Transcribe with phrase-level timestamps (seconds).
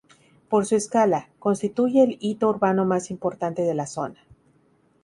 [0.49, 4.25] Por su escala, constituye el hito urbano más importante de la zona.